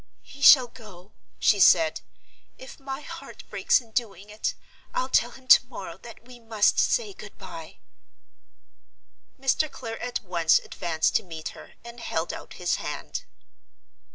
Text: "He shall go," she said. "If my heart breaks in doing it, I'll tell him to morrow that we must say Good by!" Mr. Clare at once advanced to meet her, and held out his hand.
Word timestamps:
"He 0.23 0.41
shall 0.41 0.65
go," 0.65 1.11
she 1.37 1.59
said. 1.59 2.01
"If 2.57 2.79
my 2.79 3.01
heart 3.01 3.43
breaks 3.51 3.79
in 3.79 3.91
doing 3.91 4.31
it, 4.31 4.55
I'll 4.95 5.09
tell 5.09 5.29
him 5.29 5.45
to 5.49 5.63
morrow 5.67 5.97
that 5.99 6.25
we 6.25 6.39
must 6.39 6.79
say 6.79 7.13
Good 7.13 7.37
by!" 7.37 7.77
Mr. 9.39 9.69
Clare 9.71 10.01
at 10.01 10.23
once 10.23 10.57
advanced 10.57 11.15
to 11.17 11.23
meet 11.23 11.49
her, 11.49 11.73
and 11.85 11.99
held 11.99 12.33
out 12.33 12.53
his 12.53 12.77
hand. 12.77 13.25